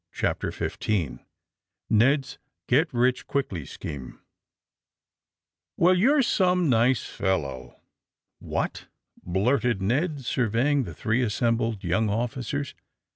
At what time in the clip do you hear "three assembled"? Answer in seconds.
10.95-11.83